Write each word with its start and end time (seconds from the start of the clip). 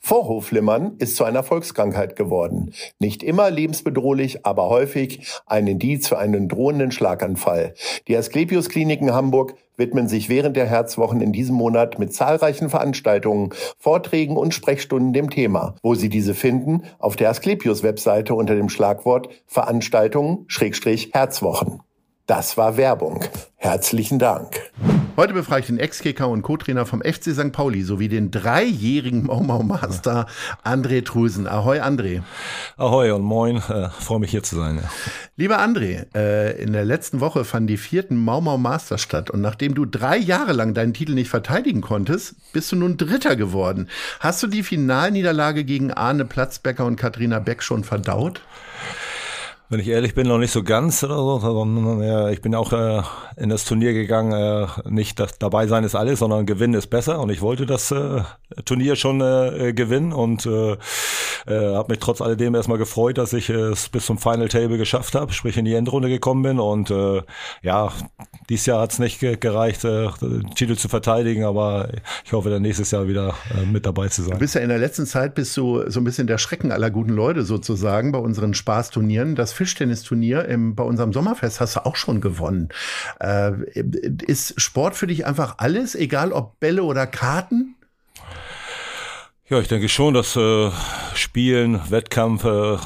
Vorhofflimmern 0.00 0.96
ist 0.98 1.16
zu 1.16 1.24
einer 1.24 1.42
Volkskrankheit 1.42 2.16
geworden. 2.16 2.72
Nicht 2.98 3.22
immer 3.22 3.50
lebensbedrohlich, 3.50 4.44
aber 4.46 4.68
häufig 4.68 5.26
ein 5.46 5.66
Indiz 5.66 6.08
für 6.08 6.18
einen 6.18 6.48
drohenden 6.48 6.90
Schlaganfall. 6.90 7.74
Die 8.08 8.16
Asklepios 8.16 8.70
Kliniken 8.70 9.12
Hamburg 9.12 9.54
widmen 9.76 10.08
sich 10.08 10.28
während 10.28 10.56
der 10.56 10.66
Herzwochen 10.66 11.20
in 11.20 11.32
diesem 11.32 11.54
Monat 11.54 11.98
mit 11.98 12.14
zahlreichen 12.14 12.70
Veranstaltungen, 12.70 13.50
Vorträgen 13.78 14.36
und 14.36 14.54
Sprechstunden 14.54 15.12
dem 15.12 15.30
Thema. 15.30 15.76
Wo 15.82 15.94
Sie 15.94 16.08
diese 16.08 16.34
finden? 16.34 16.82
Auf 16.98 17.16
der 17.16 17.30
Asklepios 17.30 17.82
Webseite 17.82 18.34
unter 18.34 18.54
dem 18.54 18.68
Schlagwort 18.68 19.28
Veranstaltungen 19.46 20.44
Schrägstrich 20.48 21.10
Herzwochen. 21.12 21.80
Das 22.26 22.56
war 22.56 22.76
Werbung. 22.76 23.24
Herzlichen 23.56 24.18
Dank. 24.18 24.70
Heute 25.16 25.34
befrage 25.34 25.60
ich 25.60 25.66
den 25.66 25.78
Ex-Kicker 25.78 26.28
und 26.28 26.42
Co-Trainer 26.42 26.86
vom 26.86 27.02
FC 27.02 27.34
St. 27.34 27.52
Pauli 27.52 27.82
sowie 27.82 28.08
den 28.08 28.30
dreijährigen 28.30 29.24
Mau 29.24 29.40
Mau 29.40 29.62
Master 29.62 30.26
André 30.64 31.04
Trusen. 31.04 31.46
Ahoi 31.46 31.80
André. 31.80 32.22
Ahoi 32.76 33.10
und 33.10 33.22
moin, 33.22 33.56
äh, 33.56 33.90
freue 33.90 34.20
mich 34.20 34.30
hier 34.30 34.42
zu 34.42 34.56
sein. 34.56 34.76
Ja. 34.76 34.90
Lieber 35.36 35.60
André, 35.60 36.06
äh, 36.14 36.62
in 36.62 36.72
der 36.72 36.84
letzten 36.84 37.20
Woche 37.20 37.44
fanden 37.44 37.66
die 37.66 37.76
vierten 37.76 38.16
Mau 38.16 38.40
Mau 38.40 38.56
Master 38.56 38.98
statt 38.98 39.30
und 39.30 39.40
nachdem 39.40 39.74
du 39.74 39.84
drei 39.84 40.16
Jahre 40.16 40.52
lang 40.52 40.74
deinen 40.74 40.94
Titel 40.94 41.14
nicht 41.14 41.30
verteidigen 41.30 41.80
konntest, 41.80 42.36
bist 42.52 42.70
du 42.72 42.76
nun 42.76 42.96
Dritter 42.96 43.36
geworden. 43.36 43.88
Hast 44.20 44.42
du 44.42 44.46
die 44.46 44.62
Finalniederlage 44.62 45.64
gegen 45.64 45.92
Arne 45.92 46.24
Platzbecker 46.24 46.86
und 46.86 46.96
Katharina 46.96 47.40
Beck 47.40 47.62
schon 47.62 47.84
verdaut? 47.84 48.42
Wenn 49.72 49.78
ich 49.78 49.86
ehrlich 49.86 50.16
bin, 50.16 50.26
noch 50.26 50.38
nicht 50.38 50.50
so 50.50 50.64
ganz 50.64 51.04
oder 51.04 51.14
so, 51.14 51.38
sondern 51.38 52.02
ja, 52.02 52.28
ich 52.28 52.42
bin 52.42 52.56
auch 52.56 52.72
äh, 52.72 53.02
in 53.36 53.50
das 53.50 53.64
Turnier 53.64 53.92
gegangen, 53.92 54.32
äh, 54.32 54.66
nicht 54.90 55.20
das, 55.20 55.38
dabei 55.38 55.68
sein 55.68 55.84
ist 55.84 55.94
alles, 55.94 56.18
sondern 56.18 56.44
gewinnen 56.44 56.74
ist 56.74 56.88
besser 56.88 57.20
und 57.20 57.30
ich 57.30 57.40
wollte 57.40 57.66
das 57.66 57.92
äh, 57.92 58.22
Turnier 58.64 58.96
schon 58.96 59.20
äh, 59.20 59.72
gewinnen 59.72 60.12
und 60.12 60.44
äh, 60.44 60.72
äh, 61.46 61.76
habe 61.76 61.92
mich 61.92 62.00
trotz 62.00 62.20
alledem 62.20 62.56
erstmal 62.56 62.78
gefreut, 62.78 63.16
dass 63.16 63.32
ich 63.32 63.48
es 63.48 63.88
bis 63.88 64.06
zum 64.06 64.18
Final 64.18 64.48
Table 64.48 64.76
geschafft 64.76 65.14
habe, 65.14 65.32
sprich 65.32 65.56
in 65.56 65.64
die 65.64 65.74
Endrunde 65.74 66.08
gekommen 66.08 66.42
bin 66.42 66.58
und 66.58 66.90
äh, 66.90 67.22
ja, 67.62 67.92
dieses 68.48 68.66
Jahr 68.66 68.80
hat 68.80 68.90
es 68.90 68.98
nicht 68.98 69.20
gereicht, 69.20 69.84
äh, 69.84 70.08
den 70.20 70.50
Titel 70.56 70.74
zu 70.74 70.88
verteidigen, 70.88 71.44
aber 71.44 71.90
ich 72.24 72.32
hoffe 72.32 72.50
dann 72.50 72.62
nächstes 72.62 72.90
Jahr 72.90 73.06
wieder 73.06 73.34
äh, 73.56 73.64
mit 73.66 73.86
dabei 73.86 74.08
zu 74.08 74.22
sein. 74.22 74.32
Du 74.32 74.38
bist 74.38 74.56
ja 74.56 74.62
in 74.62 74.68
der 74.68 74.78
letzten 74.78 75.06
Zeit 75.06 75.36
bist 75.36 75.56
du 75.56 75.88
so 75.88 76.00
ein 76.00 76.04
bisschen 76.04 76.26
der 76.26 76.38
Schrecken 76.38 76.72
aller 76.72 76.90
guten 76.90 77.12
Leute 77.12 77.44
sozusagen 77.44 78.10
bei 78.10 78.18
unseren 78.18 78.52
Spaßturnieren. 78.52 79.36
Das 79.36 79.59
Fischtennisturnier 79.60 80.46
im, 80.46 80.74
bei 80.74 80.82
unserem 80.84 81.12
Sommerfest 81.12 81.60
hast 81.60 81.76
du 81.76 81.84
auch 81.84 81.96
schon 81.96 82.22
gewonnen. 82.22 82.70
Äh, 83.20 83.52
ist 84.26 84.58
Sport 84.58 84.96
für 84.96 85.06
dich 85.06 85.26
einfach 85.26 85.56
alles, 85.58 85.94
egal 85.94 86.32
ob 86.32 86.58
Bälle 86.60 86.82
oder 86.82 87.06
Karten? 87.06 87.74
Ja, 89.50 89.58
ich 89.58 89.66
denke 89.66 89.88
schon, 89.88 90.14
dass 90.14 90.36
äh, 90.36 90.70
Spielen, 91.14 91.80
Wettkampf 91.90 92.44
äh, 92.44 92.76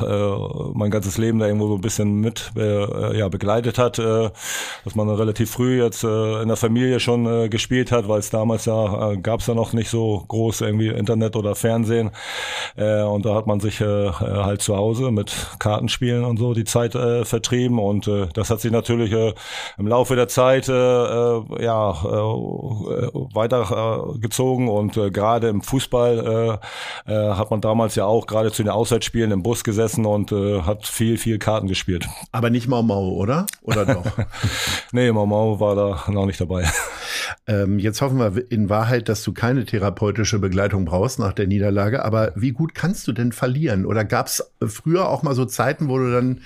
mein 0.73 0.91
ganzes 0.91 1.19
Leben 1.19 1.39
da 1.39 1.47
irgendwo 1.47 1.69
so 1.69 1.75
ein 1.75 1.83
bisschen 1.83 2.23
mit 2.23 2.53
äh, 2.57 3.19
ja, 3.19 3.29
begleitet 3.29 3.77
hat, 3.77 3.99
äh, 3.99 4.31
dass 4.83 4.95
man 4.95 5.11
relativ 5.11 5.51
früh 5.51 5.83
jetzt 5.83 6.05
äh, 6.05 6.41
in 6.41 6.49
der 6.49 6.57
Familie 6.57 7.01
schon 7.01 7.27
äh, 7.27 7.51
gespielt 7.51 7.93
hat, 7.93 8.09
weil 8.09 8.21
es 8.21 8.31
damals 8.31 8.65
ja 8.65 9.11
äh, 9.11 9.19
gab 9.19 9.41
es 9.41 9.47
ja 9.47 9.53
noch 9.53 9.75
nicht 9.75 9.91
so 9.91 10.25
groß 10.27 10.63
irgendwie 10.63 10.89
Internet 10.89 11.37
oder 11.37 11.55
Fernsehen. 11.55 12.13
Äh, 12.77 13.03
und 13.03 13.27
da 13.27 13.35
hat 13.35 13.47
man 13.47 13.61
sich 13.61 13.83
äh, 13.83 14.11
halt 14.11 14.63
zu 14.63 14.75
Hause 14.75 15.11
mit 15.11 15.37
Kartenspielen 15.59 16.25
und 16.25 16.39
so 16.39 16.55
die 16.55 16.65
Zeit 16.65 16.95
äh, 16.95 17.27
vertrieben. 17.27 17.79
Und 17.79 18.09
äh, 18.09 18.29
das 18.33 18.49
hat 18.49 18.63
sich 18.63 18.73
natürlich 18.73 19.13
äh, 19.13 19.35
im 19.77 19.87
Laufe 19.87 20.17
der 20.17 20.29
Zeit 20.29 20.71
äh, 20.71 20.73
äh, 20.73 21.43
ja 21.63 21.91
äh, 21.91 23.11
weitergezogen. 23.35 24.69
Und 24.69 24.97
äh, 24.97 25.11
gerade 25.11 25.49
im 25.49 25.61
Fußball 25.61 26.54
äh, 26.54 26.54
äh, 27.07 27.13
hat 27.13 27.51
man 27.51 27.61
damals 27.61 27.95
ja 27.95 28.05
auch 28.05 28.27
gerade 28.27 28.53
zu 28.53 28.63
den 28.63 28.71
Auswärtsspielen 28.71 29.31
im 29.31 29.43
Bus 29.43 29.65
gesessen 29.65 30.07
und 30.07 30.33
äh, 30.33 30.63
hat 30.63 30.87
viel, 30.87 31.19
viel 31.19 31.39
Karten 31.39 31.69
gespielt. 31.69 32.07
Aber 32.33 32.51
nicht 32.51 32.69
Mau 32.69 32.83
Mau, 32.83 33.11
oder? 33.11 33.47
Oder 33.63 33.87
doch? 33.87 34.05
nee, 34.93 35.11
Mau 35.13 35.27
Mau 35.27 35.61
war 35.61 35.75
da 35.75 36.13
noch 36.13 36.27
nicht 36.27 36.41
dabei. 36.41 36.65
Ähm, 37.47 37.79
jetzt 37.79 38.01
hoffen 38.01 38.19
wir 38.19 38.51
in 38.51 38.69
Wahrheit, 38.69 39.09
dass 39.09 39.23
du 39.23 39.33
keine 39.33 39.65
therapeutische 39.65 40.39
Begleitung 40.39 40.85
brauchst 40.85 41.19
nach 41.19 41.33
der 41.33 41.47
Niederlage. 41.47 42.05
Aber 42.05 42.33
wie 42.37 42.53
gut 42.53 42.75
kannst 42.75 43.07
du 43.07 43.13
denn 43.13 43.33
verlieren? 43.33 43.87
Oder 43.87 44.05
gab 44.05 44.27
es 44.27 44.53
früher 44.67 45.09
auch 45.09 45.23
mal 45.23 45.35
so 45.35 45.45
Zeiten, 45.45 45.89
wo 45.89 45.99
du 45.99 46.13
dann, 46.13 46.41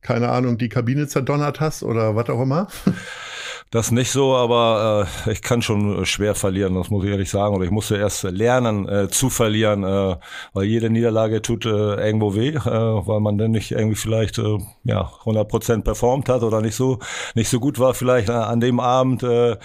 keine 0.00 0.30
Ahnung, 0.30 0.58
die 0.58 0.68
Kabine 0.68 1.06
zerdonnert 1.08 1.60
hast 1.60 1.82
oder 1.82 2.16
was 2.16 2.28
auch 2.30 2.40
immer? 2.40 2.68
Das 3.72 3.90
nicht 3.90 4.12
so, 4.12 4.36
aber 4.36 5.08
äh, 5.26 5.32
ich 5.32 5.42
kann 5.42 5.60
schon 5.60 6.06
schwer 6.06 6.36
verlieren, 6.36 6.76
das 6.76 6.88
muss 6.88 7.04
ich 7.04 7.10
ehrlich 7.10 7.28
sagen. 7.28 7.56
Oder 7.56 7.64
ich 7.64 7.72
musste 7.72 7.96
erst 7.96 8.22
lernen 8.22 8.88
äh, 8.88 9.08
zu 9.08 9.28
verlieren, 9.28 9.82
äh, 9.82 10.16
weil 10.52 10.64
jede 10.64 10.88
Niederlage 10.88 11.42
tut 11.42 11.66
äh, 11.66 11.68
irgendwo 12.06 12.36
weh, 12.36 12.50
äh, 12.50 12.60
weil 12.60 13.18
man 13.18 13.38
dann 13.38 13.50
nicht 13.50 13.72
irgendwie 13.72 13.96
vielleicht 13.96 14.38
äh, 14.38 14.58
ja 14.84 15.10
100 15.20 15.48
Prozent 15.48 15.84
performt 15.84 16.28
hat 16.28 16.44
oder 16.44 16.60
nicht 16.60 16.76
so 16.76 17.00
nicht 17.34 17.48
so 17.48 17.58
gut 17.58 17.80
war 17.80 17.94
vielleicht 17.94 18.28
äh, 18.28 18.32
an 18.32 18.60
dem 18.60 18.78
Abend. 18.78 19.24
Äh, 19.24 19.56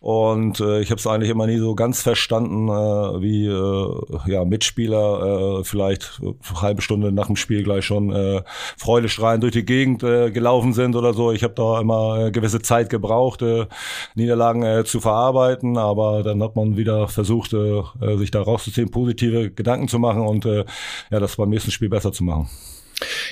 und 0.00 0.58
äh, 0.58 0.80
ich 0.80 0.90
habe 0.90 0.98
es 0.98 1.06
eigentlich 1.06 1.30
immer 1.30 1.46
nie 1.46 1.58
so 1.58 1.76
ganz 1.76 2.02
verstanden, 2.02 2.68
äh, 2.68 3.22
wie 3.22 3.46
äh, 3.46 4.30
ja 4.32 4.44
Mitspieler 4.44 5.60
äh, 5.60 5.64
vielleicht 5.64 6.20
eine 6.20 6.60
halbe 6.60 6.82
Stunde 6.82 7.12
nach 7.12 7.28
dem 7.28 7.36
Spiel 7.36 7.62
gleich 7.62 7.84
schon 7.84 8.12
äh, 8.12 8.42
freudestrahlend 8.76 9.44
durch 9.44 9.52
die 9.52 9.64
Gegend 9.64 10.02
äh, 10.02 10.32
gelaufen 10.32 10.72
sind 10.72 10.96
oder 10.96 11.14
so. 11.14 11.30
Ich 11.30 11.44
habe 11.44 11.54
da 11.54 11.80
immer 11.80 12.26
äh, 12.26 12.30
gewisse 12.32 12.60
Zeit 12.60 12.90
gebraucht 12.90 13.43
äh, 13.44 13.66
Niederlagen 14.14 14.62
äh, 14.62 14.84
zu 14.84 15.00
verarbeiten, 15.00 15.78
aber 15.78 16.22
dann 16.22 16.42
hat 16.42 16.56
man 16.56 16.76
wieder 16.76 17.08
versucht, 17.08 17.52
äh, 17.52 17.82
sich 18.16 18.30
da 18.30 18.42
rauszuziehen, 18.42 18.90
positive 18.90 19.50
Gedanken 19.50 19.88
zu 19.88 19.98
machen 19.98 20.22
und 20.22 20.44
äh, 20.46 20.64
ja, 21.10 21.20
das 21.20 21.36
beim 21.36 21.50
nächsten 21.50 21.70
Spiel 21.70 21.88
besser 21.88 22.12
zu 22.12 22.24
machen. 22.24 22.48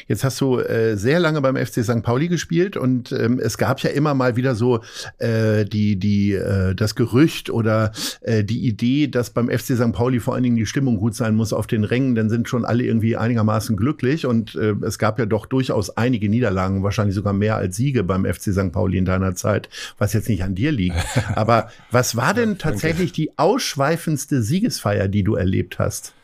Jetzt 0.07 0.25
hast 0.25 0.41
du 0.41 0.59
äh, 0.59 0.97
sehr 0.97 1.21
lange 1.21 1.41
beim 1.41 1.57
FC 1.57 1.85
St. 1.85 2.03
Pauli 2.03 2.29
gespielt 2.29 2.77
und 2.77 3.13
ähm, 3.13 3.39
es 3.39 3.59
gab 3.59 3.81
ja 3.81 3.91
immer 3.91 4.15
mal 4.15 4.37
wieder 4.37 4.55
so 4.55 4.81
äh, 5.19 5.65
die, 5.65 5.97
die, 5.97 6.33
äh, 6.33 6.75
das 6.75 6.95
Gerücht 6.95 7.51
oder 7.51 7.93
äh, 8.21 8.45
die 8.45 8.67
Idee, 8.67 9.09
dass 9.09 9.31
beim 9.31 9.49
FC 9.49 9.77
St. 9.77 9.93
Pauli 9.93 10.21
vor 10.21 10.35
allen 10.35 10.43
Dingen 10.43 10.57
die 10.57 10.67
Stimmung 10.67 10.99
gut 10.99 11.15
sein 11.15 11.35
muss 11.35 11.53
auf 11.53 11.67
den 11.67 11.85
Rängen, 11.85 12.15
dann 12.15 12.29
sind 12.29 12.49
schon 12.49 12.65
alle 12.65 12.85
irgendwie 12.85 13.17
einigermaßen 13.17 13.77
glücklich 13.77 14.27
und 14.27 14.55
äh, 14.55 14.75
es 14.83 14.99
gab 14.99 15.19
ja 15.19 15.27
doch 15.27 15.47
durchaus 15.47 15.91
einige 15.97 16.29
Niederlagen, 16.29 16.83
wahrscheinlich 16.83 17.15
sogar 17.15 17.33
mehr 17.33 17.57
als 17.57 17.77
Siege 17.77 18.05
beim 18.05 18.25
FC 18.25 18.53
St. 18.53 18.73
Pauli 18.73 18.99
in 18.99 19.05
deiner 19.05 19.35
Zeit, 19.35 19.69
was 19.99 20.13
jetzt 20.13 20.29
nicht 20.29 20.43
an 20.43 20.55
dir 20.55 20.73
liegt. 20.73 20.97
Aber 21.35 21.71
was 21.91 22.17
war 22.17 22.35
denn 22.35 22.59
tatsächlich 22.59 23.13
die 23.13 23.39
ausschweifendste 23.39 24.43
Siegesfeier, 24.43 25.09
die 25.09 25.25
du 25.25 25.35
erlebt 25.35 25.79
hast? 25.79 26.15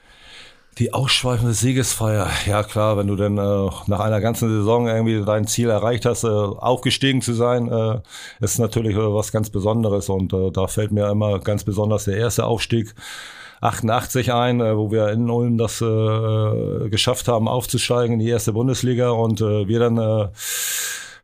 Die 0.79 0.95
ausschweifende 0.95 1.55
Siegesfeier, 1.55 2.29
ja 2.47 2.63
klar, 2.63 2.97
wenn 2.97 3.09
du 3.09 3.17
denn 3.17 3.37
äh, 3.37 3.71
nach 3.87 3.99
einer 3.99 4.21
ganzen 4.21 4.49
Saison 4.49 4.87
irgendwie 4.87 5.25
dein 5.25 5.47
Ziel 5.49 5.71
erreicht 5.71 6.05
hast, 6.05 6.23
äh, 6.23 6.29
aufgestiegen 6.29 7.21
zu 7.21 7.33
sein, 7.33 7.69
äh, 7.69 8.01
ist 8.41 8.61
natürlich 8.61 8.95
äh, 8.95 9.15
was 9.15 9.33
ganz 9.33 9.51
Besonderes. 9.51 10.09
Und 10.09 10.33
äh, 10.33 10.53
da 10.53 10.69
fällt 10.69 10.93
mir 10.93 11.11
immer 11.11 11.41
ganz 11.41 11.65
besonders 11.65 12.05
der 12.05 12.17
erste 12.17 12.45
Aufstieg 12.45 12.95
88 13.61 14.33
ein, 14.33 14.61
äh, 14.61 14.77
wo 14.77 14.93
wir 14.93 15.09
in 15.09 15.29
Ulm 15.29 15.59
das 15.59 15.81
äh, 15.81 16.89
geschafft 16.91 17.27
haben, 17.27 17.49
aufzusteigen 17.49 18.15
in 18.15 18.21
die 18.21 18.29
erste 18.29 18.53
Bundesliga. 18.53 19.11
Und 19.11 19.41
äh, 19.41 19.67
wir 19.67 19.81
dann 19.81 19.99
äh, 19.99 20.29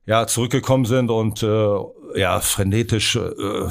ja 0.06 0.26
zurückgekommen 0.26 0.84
sind 0.84 1.10
und 1.10 1.42
äh, 1.42 1.78
ja 2.14 2.40
frenetisch 2.40 3.16
äh, 3.16 3.20
äh, 3.20 3.68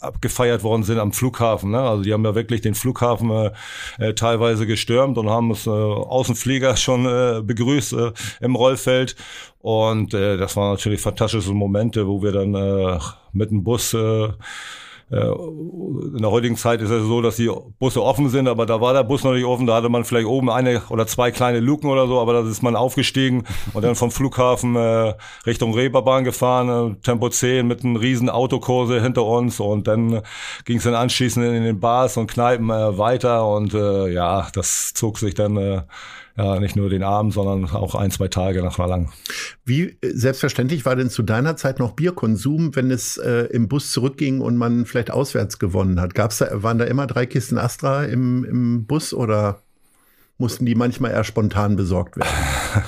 abgefeiert 0.00 0.62
worden 0.62 0.82
sind 0.82 0.98
am 0.98 1.12
Flughafen. 1.12 1.72
Ne? 1.72 1.80
Also 1.80 2.02
die 2.02 2.12
haben 2.12 2.24
ja 2.24 2.34
wirklich 2.34 2.60
den 2.60 2.74
Flughafen 2.74 3.30
äh, 3.30 3.50
äh, 3.98 4.14
teilweise 4.14 4.66
gestürmt 4.66 5.18
und 5.18 5.28
haben 5.28 5.50
es 5.50 5.66
äh, 5.66 5.70
Außenflieger 5.70 6.76
schon 6.76 7.06
äh, 7.06 7.42
begrüßt 7.42 7.92
äh, 7.94 8.12
im 8.40 8.54
Rollfeld. 8.54 9.16
Und 9.60 10.14
äh, 10.14 10.36
das 10.36 10.56
waren 10.56 10.72
natürlich 10.72 11.00
fantastische 11.00 11.52
Momente, 11.52 12.06
wo 12.06 12.22
wir 12.22 12.32
dann 12.32 12.54
äh, 12.54 12.98
mit 13.32 13.50
dem 13.50 13.64
Bus 13.64 13.92
äh, 13.94 14.28
in 15.10 16.18
der 16.20 16.30
heutigen 16.30 16.56
Zeit 16.56 16.82
ist 16.82 16.90
es 16.90 17.02
so, 17.04 17.22
dass 17.22 17.36
die 17.36 17.50
Busse 17.78 18.02
offen 18.02 18.28
sind, 18.28 18.46
aber 18.46 18.66
da 18.66 18.80
war 18.80 18.92
der 18.92 19.04
Bus 19.04 19.24
noch 19.24 19.32
nicht 19.32 19.46
offen, 19.46 19.66
da 19.66 19.76
hatte 19.76 19.88
man 19.88 20.04
vielleicht 20.04 20.26
oben 20.26 20.50
eine 20.50 20.82
oder 20.90 21.06
zwei 21.06 21.30
kleine 21.30 21.60
Luken 21.60 21.88
oder 21.88 22.06
so, 22.06 22.20
aber 22.20 22.34
da 22.34 22.48
ist 22.48 22.62
man 22.62 22.76
aufgestiegen 22.76 23.44
und 23.72 23.82
dann 23.82 23.94
vom 23.94 24.10
Flughafen 24.10 24.76
äh, 24.76 25.14
Richtung 25.46 25.72
Reeperbahn 25.72 26.24
gefahren, 26.24 26.92
äh, 26.92 26.94
Tempo 27.02 27.30
10 27.30 27.66
mit 27.66 27.84
einem 27.84 27.96
riesen 27.96 28.28
Autokurse 28.28 29.00
hinter 29.00 29.24
uns 29.24 29.60
und 29.60 29.88
dann 29.88 30.20
ging 30.66 30.76
es 30.76 30.84
dann 30.84 30.94
anschließend 30.94 31.46
in 31.46 31.64
den 31.64 31.80
Bars 31.80 32.18
und 32.18 32.30
Kneipen 32.30 32.68
äh, 32.68 32.98
weiter 32.98 33.48
und 33.48 33.72
äh, 33.72 34.12
ja, 34.12 34.48
das 34.52 34.92
zog 34.92 35.18
sich 35.18 35.34
dann 35.34 35.56
äh, 35.56 35.82
ja, 36.38 36.60
nicht 36.60 36.76
nur 36.76 36.88
den 36.88 37.02
Abend, 37.02 37.32
sondern 37.32 37.64
auch 37.70 37.96
ein, 37.96 38.12
zwei 38.12 38.28
Tage 38.28 38.62
nach 38.62 38.78
lang. 38.78 39.10
Wie 39.64 39.98
äh, 40.00 40.12
selbstverständlich 40.14 40.84
war 40.84 40.94
denn 40.94 41.10
zu 41.10 41.24
deiner 41.24 41.56
Zeit 41.56 41.80
noch 41.80 41.92
Bierkonsum, 41.92 42.76
wenn 42.76 42.92
es 42.92 43.16
äh, 43.16 43.48
im 43.50 43.66
Bus 43.66 43.90
zurückging 43.90 44.40
und 44.40 44.56
man 44.56 44.86
vielleicht 44.86 45.10
auswärts 45.10 45.58
gewonnen 45.58 46.00
hat? 46.00 46.14
Gab's 46.14 46.38
da, 46.38 46.62
waren 46.62 46.78
da 46.78 46.84
immer 46.84 47.08
drei 47.08 47.26
Kisten 47.26 47.58
Astra 47.58 48.04
im, 48.04 48.44
im 48.44 48.86
Bus 48.86 49.12
oder 49.12 49.62
mussten 50.38 50.64
die 50.64 50.76
manchmal 50.76 51.10
eher 51.10 51.24
spontan 51.24 51.74
besorgt 51.74 52.16
werden? 52.16 52.28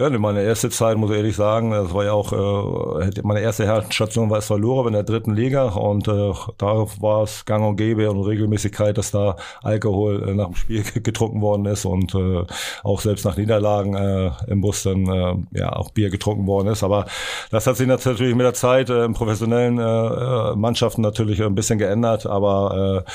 ja, 0.00 0.18
meine 0.18 0.42
erste 0.42 0.70
Zeit, 0.70 0.96
muss 0.96 1.10
ich 1.10 1.16
ehrlich 1.16 1.36
sagen, 1.36 1.72
das 1.72 1.92
war 1.92 2.04
ja 2.04 2.12
auch, 2.12 2.32
äh, 2.32 3.10
meine 3.22 3.40
erste 3.40 3.84
Station 3.90 4.30
war 4.30 4.38
es 4.38 4.46
verloren 4.46 4.88
in 4.88 4.92
der 4.94 5.02
dritten 5.02 5.34
Liga 5.34 5.68
und 5.68 6.08
äh, 6.08 6.32
da 6.58 6.86
war 7.00 7.24
es 7.24 7.44
gang 7.44 7.64
und 7.66 7.76
gäbe 7.76 8.10
und 8.10 8.22
Regelmäßigkeit, 8.22 8.96
dass 8.96 9.10
da 9.10 9.36
Alkohol 9.62 10.28
äh, 10.28 10.34
nach 10.34 10.46
dem 10.46 10.54
Spiel 10.54 10.82
getrunken 11.02 11.40
worden 11.40 11.66
ist 11.66 11.84
und 11.84 12.14
äh, 12.14 12.44
auch 12.82 13.00
selbst 13.00 13.24
nach 13.24 13.36
Niederlagen 13.36 13.94
äh, 13.94 14.30
im 14.48 14.60
Bus 14.60 14.84
dann 14.84 15.06
äh, 15.06 15.58
ja 15.58 15.72
auch 15.74 15.90
Bier 15.90 16.10
getrunken 16.10 16.46
worden 16.46 16.68
ist. 16.68 16.82
Aber 16.82 17.06
das 17.50 17.66
hat 17.66 17.76
sich 17.76 17.86
natürlich 17.86 18.34
mit 18.34 18.44
der 18.44 18.54
Zeit 18.54 18.90
äh, 18.90 19.04
in 19.04 19.14
professionellen 19.14 19.78
äh, 19.78 19.82
äh 19.82 20.56
Mannschaften 20.56 21.02
natürlich 21.02 21.42
ein 21.42 21.54
bisschen 21.54 21.78
geändert, 21.78 22.26
aber 22.26 23.04
äh, 23.06 23.10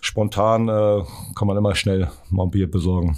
spontan 0.00 0.68
äh, 0.68 1.02
kann 1.34 1.48
man 1.48 1.56
immer 1.56 1.74
schnell 1.74 2.08
mal 2.30 2.44
ein 2.44 2.50
Bier 2.50 2.70
besorgen 2.70 2.92
sorgen. 2.92 3.16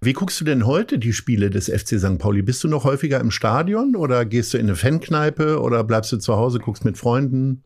Wie 0.00 0.12
guckst 0.12 0.40
du 0.40 0.44
denn 0.44 0.64
heute 0.64 0.98
die 0.98 1.12
Spiele 1.12 1.50
des 1.50 1.66
FC 1.66 1.98
St. 1.98 2.18
Pauli? 2.18 2.42
Bist 2.42 2.62
du 2.62 2.68
noch 2.68 2.84
häufiger 2.84 3.18
im 3.18 3.32
Stadion 3.32 3.96
oder 3.96 4.24
gehst 4.24 4.54
du 4.54 4.58
in 4.58 4.66
eine 4.66 4.76
Fankneipe 4.76 5.60
oder 5.60 5.82
bleibst 5.82 6.12
du 6.12 6.18
zu 6.18 6.36
Hause, 6.36 6.60
guckst 6.60 6.84
mit 6.84 6.96
Freunden? 6.96 7.64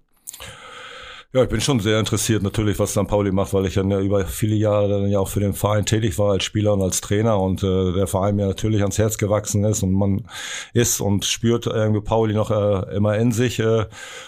Ja, 1.34 1.42
ich 1.42 1.48
bin 1.48 1.60
schon 1.60 1.80
sehr 1.80 1.98
interessiert 1.98 2.42
natürlich, 2.42 2.78
was 2.78 2.92
St. 2.92 3.06
Pauli 3.06 3.32
macht, 3.32 3.52
weil 3.52 3.66
ich 3.66 3.74
ja 3.74 3.82
über 3.82 4.24
viele 4.26 4.54
Jahre 4.54 4.88
dann 4.88 5.10
ja 5.10 5.18
auch 5.18 5.28
für 5.28 5.40
den 5.40 5.52
Verein 5.52 5.84
tätig 5.84 6.18
war 6.18 6.32
als 6.32 6.44
Spieler 6.44 6.72
und 6.74 6.82
als 6.82 7.02
Trainer 7.02 7.38
und 7.38 7.62
äh, 7.62 7.92
der 7.92 8.06
Verein 8.06 8.36
mir 8.36 8.46
natürlich 8.46 8.80
ans 8.80 8.98
Herz 8.98 9.16
gewachsen 9.16 9.64
ist 9.64 9.82
und 9.82 9.92
man 9.92 10.26
ist 10.72 11.00
und 11.00 11.24
spürt 11.24 11.66
irgendwie 11.66 12.02
Pauli 12.02 12.34
noch 12.34 12.50
äh, 12.50 12.96
immer 12.96 13.16
in 13.16 13.32
sich 13.32 13.58
äh, 13.60 13.86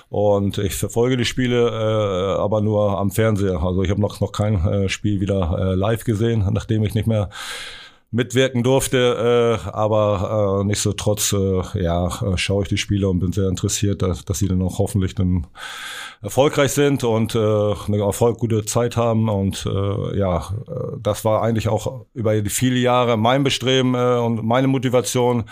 und 0.09 0.57
ich 0.59 0.75
verfolge 0.77 1.19
die 1.19 1.27
Spiele 1.27 1.69
äh, 1.69 2.41
aber 2.41 2.63
nur 2.63 2.99
am 2.99 3.11
Fernseher. 3.11 3.63
Also 3.63 3.83
ich 3.83 3.91
habe 3.91 4.01
noch 4.01 4.21
noch 4.21 4.33
kein 4.33 4.67
äh, 4.67 4.89
Spiel 4.89 5.21
wieder 5.21 5.59
äh, 5.59 5.75
live 5.75 6.05
gesehen, 6.05 6.47
nachdem 6.53 6.85
ich 6.85 6.95
nicht 6.95 7.07
mehr 7.07 7.29
mitwirken 8.15 8.63
durfte, 8.63 9.59
äh, 9.67 9.69
aber 9.71 10.61
äh, 10.61 10.65
nichtsdestotrotz 10.65 11.33
äh, 11.33 11.83
ja, 11.83 12.07
äh, 12.07 12.37
schaue 12.37 12.63
ich 12.63 12.69
die 12.69 12.77
Spiele 12.77 13.09
und 13.09 13.19
bin 13.19 13.33
sehr 13.33 13.49
interessiert, 13.49 14.03
dass, 14.03 14.25
dass 14.25 14.39
sie 14.39 14.47
dann 14.47 14.63
auch 14.63 14.79
hoffentlich 14.79 15.17
dann 15.17 15.49
erfolgreich 16.23 16.71
sind 16.71 17.03
und 17.03 17.35
äh, 17.35 17.39
eine 17.39 17.99
Erfolg, 17.99 18.39
gute 18.39 18.65
Zeit 18.65 18.97
haben. 18.97 19.29
Und 19.29 19.67
äh, 19.67 20.17
ja, 20.17 20.49
das 21.03 21.25
war 21.25 21.43
eigentlich 21.43 21.69
auch 21.69 22.07
über 22.15 22.41
die 22.41 22.51
viele 22.51 22.79
Jahre 22.79 23.17
mein 23.17 23.43
Bestreben 23.43 23.95
äh, 23.95 24.19
und 24.19 24.45
meine 24.45 24.69
Motivation, 24.69 25.45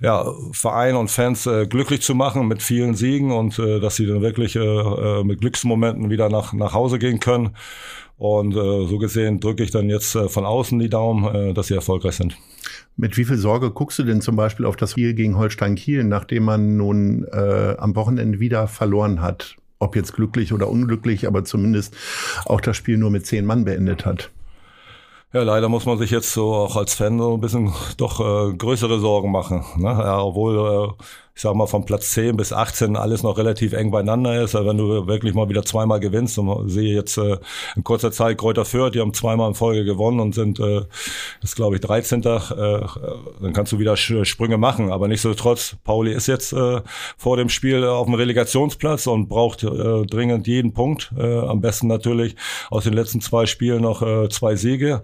ja, 0.00 0.32
Verein 0.52 0.94
und 0.94 1.10
Fans 1.10 1.46
äh, 1.46 1.66
glücklich 1.66 2.02
zu 2.02 2.14
machen 2.14 2.46
mit 2.46 2.62
vielen 2.62 2.94
Siegen 2.94 3.32
und 3.32 3.58
äh, 3.58 3.80
dass 3.80 3.96
sie 3.96 4.06
dann 4.06 4.22
wirklich 4.22 4.54
äh, 4.54 4.60
äh 4.60 5.24
mit 5.24 5.40
Glücksmomenten 5.40 6.08
wieder 6.08 6.28
nach, 6.28 6.52
nach 6.52 6.72
Hause 6.72 7.00
gehen 7.00 7.18
können 7.18 7.56
und 8.18 8.54
äh, 8.54 8.86
so 8.86 8.98
gesehen 8.98 9.40
drücke 9.40 9.62
ich 9.62 9.70
dann 9.70 9.90
jetzt 9.90 10.14
äh, 10.14 10.28
von 10.28 10.46
außen 10.46 10.78
die 10.78 10.88
Daumen, 10.88 11.34
äh, 11.34 11.54
dass 11.54 11.66
sie 11.66 11.74
erfolgreich 11.74 12.16
sind. 12.16 12.36
Mit 12.96 13.16
wie 13.18 13.24
viel 13.24 13.36
Sorge 13.36 13.70
guckst 13.70 13.98
du 13.98 14.04
denn 14.04 14.22
zum 14.22 14.36
Beispiel 14.36 14.64
auf 14.64 14.76
das 14.76 14.92
Spiel 14.92 15.12
gegen 15.14 15.36
Holstein 15.36 15.74
Kiel, 15.74 16.02
nachdem 16.04 16.44
man 16.44 16.76
nun 16.76 17.26
äh, 17.30 17.74
am 17.78 17.94
Wochenende 17.94 18.40
wieder 18.40 18.68
verloren 18.68 19.20
hat? 19.20 19.56
Ob 19.78 19.94
jetzt 19.94 20.14
glücklich 20.14 20.54
oder 20.54 20.70
unglücklich, 20.70 21.26
aber 21.26 21.44
zumindest 21.44 21.94
auch 22.46 22.62
das 22.62 22.78
Spiel 22.78 22.96
nur 22.96 23.10
mit 23.10 23.26
zehn 23.26 23.44
Mann 23.44 23.66
beendet 23.66 24.06
hat. 24.06 24.30
Ja, 25.34 25.42
leider 25.42 25.68
muss 25.68 25.84
man 25.84 25.98
sich 25.98 26.10
jetzt 26.10 26.32
so 26.32 26.54
auch 26.54 26.76
als 26.76 26.94
Fan 26.94 27.18
so 27.18 27.34
ein 27.34 27.40
bisschen 27.42 27.70
doch 27.98 28.20
äh, 28.20 28.56
größere 28.56 28.98
Sorgen 29.00 29.30
machen. 29.30 29.62
Ne? 29.76 29.88
Ja, 29.88 30.22
obwohl 30.22 30.56
äh, 30.56 31.04
ich 31.36 31.42
sag 31.42 31.54
mal, 31.54 31.66
von 31.66 31.84
Platz 31.84 32.12
10 32.12 32.38
bis 32.38 32.54
18 32.54 32.96
alles 32.96 33.22
noch 33.22 33.36
relativ 33.36 33.74
eng 33.74 33.90
beieinander 33.90 34.42
ist. 34.42 34.54
Also 34.54 34.66
wenn 34.66 34.78
du 34.78 35.06
wirklich 35.06 35.34
mal 35.34 35.50
wieder 35.50 35.66
zweimal 35.66 36.00
gewinnst 36.00 36.38
und 36.38 36.70
sehe 36.70 36.94
jetzt 36.94 37.18
äh, 37.18 37.36
in 37.76 37.84
kurzer 37.84 38.10
Zeit 38.10 38.38
Kräuter 38.38 38.64
Fürth, 38.64 38.94
die 38.94 39.00
haben 39.00 39.12
zweimal 39.12 39.48
in 39.48 39.54
Folge 39.54 39.84
gewonnen 39.84 40.18
und 40.18 40.34
sind, 40.34 40.58
äh, 40.58 40.86
das 41.42 41.54
glaube 41.54 41.76
ich, 41.76 41.82
13. 41.82 42.20
Äh, 42.20 42.40
dann 43.42 43.52
kannst 43.52 43.70
du 43.72 43.78
wieder 43.78 43.98
Sprünge 43.98 44.56
machen. 44.56 44.90
Aber 44.90 45.08
nichtsdestotrotz, 45.08 45.76
Pauli 45.84 46.14
ist 46.14 46.26
jetzt 46.26 46.54
äh, 46.54 46.80
vor 47.18 47.36
dem 47.36 47.50
Spiel 47.50 47.84
auf 47.84 48.06
dem 48.06 48.14
Relegationsplatz 48.14 49.06
und 49.06 49.28
braucht 49.28 49.62
äh, 49.62 50.06
dringend 50.06 50.46
jeden 50.46 50.72
Punkt. 50.72 51.12
Äh, 51.18 51.40
am 51.40 51.60
besten 51.60 51.86
natürlich 51.86 52.34
aus 52.70 52.84
den 52.84 52.94
letzten 52.94 53.20
zwei 53.20 53.44
Spielen 53.44 53.82
noch 53.82 54.00
äh, 54.00 54.30
zwei 54.30 54.56
Siege. 54.56 55.02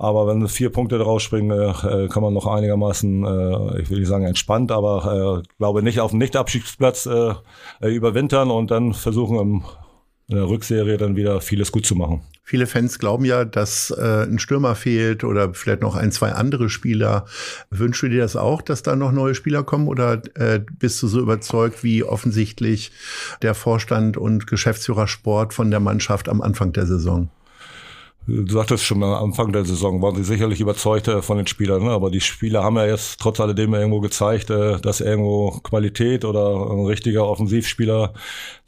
Aber 0.00 0.26
wenn 0.26 0.48
vier 0.48 0.70
Punkte 0.70 0.96
draus 0.96 1.22
springen, 1.22 1.50
äh, 1.50 2.08
kann 2.08 2.22
man 2.22 2.32
noch 2.32 2.46
einigermaßen, 2.46 3.22
äh, 3.22 3.82
ich 3.82 3.90
will 3.90 3.98
nicht 3.98 4.08
sagen 4.08 4.24
entspannt, 4.24 4.72
aber 4.72 5.42
äh, 5.44 5.48
glaube 5.58 5.82
nicht 5.82 6.00
auf 6.00 6.12
dem 6.12 6.20
Nicht-Abstiegsplatz 6.20 7.04
äh, 7.04 7.34
überwintern 7.86 8.50
und 8.50 8.70
dann 8.70 8.94
versuchen 8.94 9.38
im, 9.38 9.64
in 10.28 10.36
der 10.36 10.48
Rückserie 10.48 10.96
dann 10.96 11.16
wieder 11.16 11.42
vieles 11.42 11.70
gut 11.70 11.84
zu 11.84 11.96
machen. 11.96 12.22
Viele 12.42 12.66
Fans 12.66 12.98
glauben 12.98 13.26
ja, 13.26 13.44
dass 13.44 13.90
äh, 13.90 14.22
ein 14.22 14.38
Stürmer 14.38 14.74
fehlt 14.74 15.22
oder 15.22 15.52
vielleicht 15.52 15.82
noch 15.82 15.96
ein, 15.96 16.12
zwei 16.12 16.32
andere 16.32 16.70
Spieler. 16.70 17.26
Wünschst 17.68 18.02
du 18.02 18.08
dir 18.08 18.22
das 18.22 18.36
auch, 18.36 18.62
dass 18.62 18.82
da 18.82 18.96
noch 18.96 19.12
neue 19.12 19.34
Spieler 19.34 19.64
kommen 19.64 19.86
oder 19.86 20.22
äh, 20.34 20.60
bist 20.78 21.02
du 21.02 21.08
so 21.08 21.20
überzeugt, 21.20 21.84
wie 21.84 22.04
offensichtlich 22.04 22.90
der 23.42 23.52
Vorstand 23.52 24.16
und 24.16 24.46
Geschäftsführer 24.46 25.08
Sport 25.08 25.52
von 25.52 25.70
der 25.70 25.80
Mannschaft 25.80 26.30
am 26.30 26.40
Anfang 26.40 26.72
der 26.72 26.86
Saison? 26.86 27.28
Du 28.32 28.52
sagtest 28.52 28.84
schon 28.84 29.02
am 29.02 29.24
Anfang 29.24 29.52
der 29.52 29.64
Saison, 29.64 30.00
waren 30.02 30.14
sie 30.14 30.22
sicherlich 30.22 30.60
überzeugt 30.60 31.10
von 31.20 31.36
den 31.36 31.48
Spielern, 31.48 31.82
ne? 31.82 31.90
aber 31.90 32.12
die 32.12 32.20
Spieler 32.20 32.62
haben 32.62 32.76
ja 32.76 32.86
jetzt 32.86 33.18
trotz 33.18 33.40
alledem 33.40 33.74
irgendwo 33.74 33.98
gezeigt, 34.00 34.50
äh, 34.50 34.78
dass 34.80 35.00
irgendwo 35.00 35.50
Qualität 35.64 36.24
oder 36.24 36.70
ein 36.70 36.86
richtiger 36.86 37.26
Offensivspieler 37.26 38.12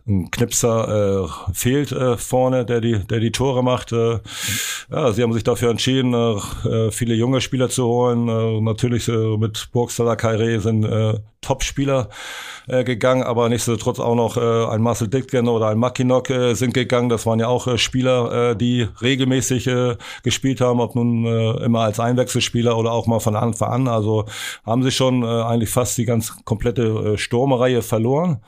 ein 0.06 0.30
Knipser 0.30 1.24
äh, 1.24 1.52
fehlt 1.54 1.92
äh, 1.92 2.16
vorne, 2.16 2.64
der 2.64 2.80
die, 2.80 2.98
der 2.98 3.20
die 3.20 3.30
Tore 3.30 3.62
macht. 3.62 3.92
Äh, 3.92 4.18
ja, 4.90 5.12
sie 5.12 5.22
haben 5.22 5.32
sich 5.32 5.44
dafür 5.44 5.70
entschieden, 5.70 6.12
äh, 6.14 6.90
viele 6.90 7.14
junge 7.14 7.40
Spieler 7.40 7.68
zu 7.68 7.86
holen. 7.86 8.28
Äh, 8.28 8.60
natürlich 8.60 9.08
äh, 9.08 9.36
mit 9.36 9.68
Burgstaller 9.72 10.14
Kairé 10.14 10.58
sind 10.58 10.84
äh, 10.84 11.20
Top-Spieler 11.40 12.08
äh, 12.68 12.84
gegangen, 12.84 13.22
aber 13.22 13.48
nichtsdestotrotz 13.48 14.00
auch 14.00 14.14
noch 14.14 14.36
äh, 14.36 14.72
ein 14.72 14.80
Marcel 14.80 15.08
Dittgen 15.08 15.48
oder 15.48 15.68
ein 15.68 15.78
Mackinock 15.78 16.30
äh, 16.30 16.54
sind 16.54 16.74
gegangen. 16.74 17.08
Das 17.08 17.26
waren 17.26 17.40
ja 17.40 17.48
auch 17.48 17.66
äh, 17.66 17.78
Spieler, 17.78 18.50
äh, 18.50 18.56
die 18.56 18.88
regelmäßig 19.02 19.66
äh, 19.66 19.96
gespielt 20.22 20.60
haben, 20.60 20.80
ob 20.80 20.94
nun 20.94 21.26
äh, 21.26 21.64
immer 21.64 21.80
als 21.80 22.00
Einwechselspieler 22.00 22.76
oder 22.76 22.92
auch 22.92 23.06
mal 23.06 23.20
von 23.20 23.36
Anfang 23.36 23.72
an. 23.72 23.88
Also 23.88 24.24
haben 24.64 24.82
sie 24.82 24.92
schon 24.92 25.22
äh, 25.22 25.26
eigentlich 25.26 25.70
fast 25.70 25.98
die 25.98 26.04
ganz 26.04 26.44
komplette 26.44 27.14
äh, 27.14 27.18
Sturmreihe 27.18 27.82
verloren. 27.82 28.40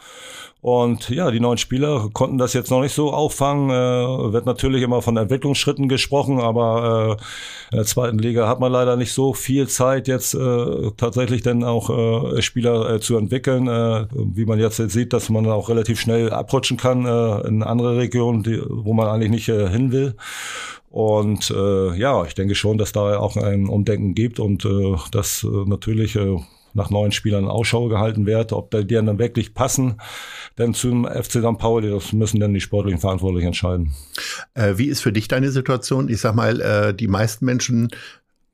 Und 0.65 1.11
ja, 1.11 1.31
die 1.31 1.41
neuen 1.41 1.59
Spieler 1.59 2.09
konnten 2.15 2.39
das 2.39 2.55
jetzt 2.55 2.71
noch 2.71 2.81
nicht 2.81 2.95
so 2.95 3.13
auffangen. 3.13 3.69
Äh, 3.69 4.33
wird 4.33 4.47
natürlich 4.47 4.83
immer 4.83 5.03
von 5.03 5.15
Entwicklungsschritten 5.19 5.91
gesprochen, 5.91 6.41
aber 6.41 7.19
äh, 7.21 7.75
in 7.75 7.77
der 7.77 7.85
zweiten 7.85 8.19
Liga 8.19 8.49
hat 8.49 8.61
man 8.61 8.73
leider 8.73 8.97
nicht 8.97 9.13
so 9.13 9.35
viel 9.35 9.69
Zeit, 9.69 10.09
jetzt 10.09 10.33
äh, 10.33 10.91
tatsächlich 10.97 11.43
dann 11.43 11.65
auch 11.65 11.91
äh, 11.91 12.41
Spieler 12.41 12.95
äh, 12.95 13.01
zu 13.01 13.19
entwickeln. 13.19 13.69
Äh, 13.69 14.07
wie 14.15 14.47
man 14.47 14.59
jetzt 14.59 14.77
sieht, 14.77 15.13
dass 15.13 15.29
man 15.29 15.45
auch 15.51 15.69
relativ 15.69 16.01
schnell 16.01 16.33
abrutschen 16.33 16.79
kann 16.79 17.05
äh, 17.05 17.47
in 17.47 17.63
andere 17.63 17.99
Regionen, 17.99 18.43
die, 18.43 18.63
wo 18.67 18.95
man 18.95 19.09
eigentlich 19.09 19.33
nicht 19.33 19.49
äh, 19.51 19.69
hin 19.69 19.93
will. 19.93 20.15
Und 20.89 21.51
äh, 21.51 21.95
ja, 21.95 22.25
ich 22.25 22.35
denke 22.37 22.55
schon, 22.55 22.79
dass 22.79 22.93
da 22.93 23.19
auch 23.19 23.37
ein 23.37 23.69
Umdenken 23.69 24.15
gibt 24.15 24.41
und 24.41 24.65
äh, 24.65 24.97
das 25.11 25.45
äh, 25.45 25.69
natürlich 25.69 26.17
äh, 26.17 26.39
nach 26.75 26.91
neuen 26.91 27.13
Spielern 27.13 27.49
Ausschau 27.49 27.89
gehalten 27.89 28.27
wird, 28.27 28.53
ob 28.53 28.71
die 28.71 28.87
dann 28.87 29.19
wirklich 29.19 29.55
passen, 29.55 30.01
denn 30.59 30.75
zum 30.75 31.07
FC 31.07 31.33
St. 31.33 31.59
Pauli, 31.59 31.91
das 31.91 32.13
müssen 32.13 32.41
dann 32.41 32.55
die 32.55 32.61
sportlichen 32.61 33.01
Verantwortlichen 33.01 33.49
entscheiden. 33.49 33.93
Äh, 34.55 34.75
wie 34.77 34.87
ist 34.87 35.01
für 35.01 35.13
dich 35.13 35.29
deine 35.29 35.51
Situation? 35.51 36.09
Ich 36.09 36.21
sag 36.21 36.35
mal, 36.35 36.61
äh, 36.61 36.95
die 36.95 37.09
meisten 37.09 37.45
Menschen 37.45 37.91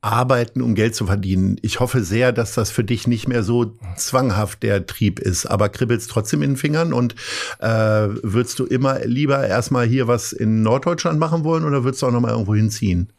arbeiten, 0.01 0.61
um 0.61 0.73
Geld 0.73 0.95
zu 0.95 1.05
verdienen. 1.05 1.57
Ich 1.61 1.79
hoffe 1.79 2.03
sehr, 2.03 2.31
dass 2.31 2.55
das 2.55 2.71
für 2.71 2.83
dich 2.83 3.07
nicht 3.07 3.27
mehr 3.27 3.43
so 3.43 3.73
zwanghaft 3.95 4.63
der 4.63 4.87
Trieb 4.87 5.19
ist, 5.19 5.45
aber 5.45 5.69
kribbelst 5.69 6.09
trotzdem 6.09 6.41
in 6.41 6.51
den 6.51 6.57
Fingern 6.57 6.91
und 6.91 7.13
äh, 7.59 7.67
würdest 7.67 8.57
du 8.57 8.65
immer 8.65 9.05
lieber 9.05 9.47
erstmal 9.47 9.85
hier 9.85 10.07
was 10.07 10.33
in 10.33 10.63
Norddeutschland 10.63 11.19
machen 11.19 11.43
wollen 11.43 11.65
oder 11.65 11.83
würdest 11.83 12.01
du 12.01 12.07
auch 12.07 12.11
noch 12.11 12.19
mal 12.19 12.31
irgendwo 12.31 12.55
hinziehen? 12.55 13.13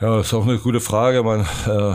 Ja, 0.00 0.16
das 0.16 0.28
ist 0.28 0.34
auch 0.34 0.46
eine 0.46 0.58
gute 0.58 0.80
Frage. 0.80 1.22
Man, 1.22 1.40
äh, 1.40 1.94